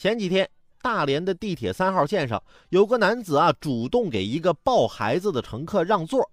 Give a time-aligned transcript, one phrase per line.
[0.00, 0.48] 前几天，
[0.80, 6.26] 大连的地铁三号线上有个男子啊，主动给一个抱孩子的乘客让座。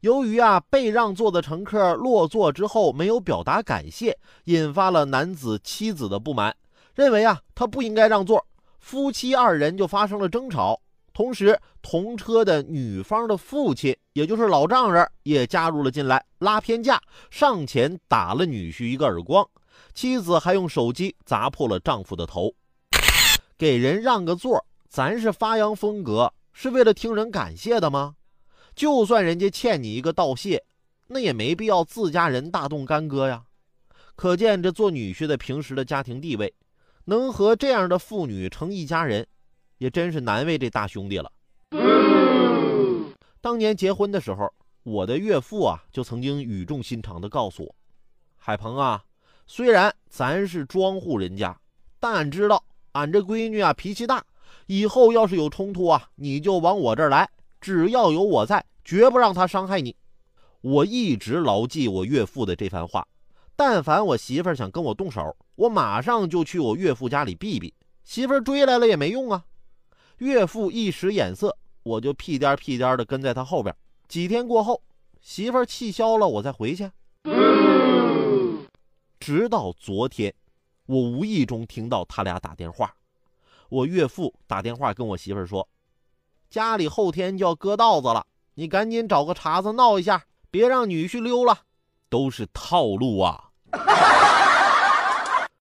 [0.00, 6.52] 由于啊被让座的乘客落座之后没有表达感谢，引发了男子妻子的不满，
[6.96, 8.44] 认为啊他不应该让座，
[8.80, 10.80] 夫妻二人就发生了争吵。
[11.12, 17.00] 同时，同车的女方的父亲，也就是老丈人，也加入了进来，拉偏架，
[17.30, 19.48] 上前打了女婿一个耳光，
[19.94, 22.52] 妻子还用手机砸破了丈夫的头。
[23.62, 28.16] 给人让个座，咱是发扬风格，是为了听人感谢的吗？
[28.74, 30.64] 就算人家欠你一个道谢，
[31.06, 33.44] 那也没必要自家人大动干戈呀。
[34.16, 36.52] 可见这做女婿的平时的家庭地位，
[37.04, 39.24] 能和这样的妇女成一家人，
[39.78, 41.30] 也真是难为这大兄弟了。
[43.40, 47.72] 当年结婚的时候，我的岳父啊就曾经语重心长地告诉我
[48.36, 49.04] ：“海鹏啊，
[49.46, 51.56] 虽然咱是庄户人家，
[52.00, 52.60] 但俺知道。”
[52.92, 54.24] 俺这闺女啊，脾气大，
[54.66, 57.28] 以后要是有冲突啊，你就往我这儿来，
[57.60, 59.96] 只要有我在，绝不让她伤害你。
[60.60, 63.06] 我一直牢记我岳父的这番话，
[63.56, 67.72] 但凡我媳妇儿想跟我动手，我马上就去我岳父家里避避。
[68.04, 69.44] 媳妇儿追来了也没用啊。
[70.18, 73.74] 岳父一使眼色，我就屁颠屁颠的跟在他后边。
[74.06, 74.82] 几天过后，
[75.20, 76.90] 媳妇儿气消了，我再回去。
[79.18, 80.34] 直到昨天。
[80.86, 82.94] 我无意中听到他俩打电话，
[83.68, 85.68] 我岳父打电话跟我媳妇说
[86.50, 91.62] ：“家里后天就要割稻子了，你赶紧找个茬子闹一下，别让女婿溜了。”
[92.10, 93.51] 都是套路啊！